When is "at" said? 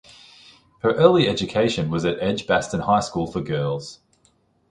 2.05-2.17